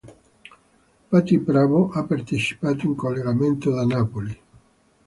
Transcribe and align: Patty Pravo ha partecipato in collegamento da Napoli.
Patty 1.11 1.37
Pravo 1.37 1.91
ha 1.91 2.03
partecipato 2.07 2.87
in 2.87 2.95
collegamento 2.95 3.69
da 3.69 3.85
Napoli. 3.85 4.41